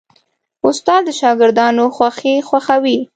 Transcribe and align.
استاد 0.67 1.01
د 1.05 1.09
شاګردانو 1.19 1.85
خوښي 1.95 2.35
خوښوي. 2.47 2.97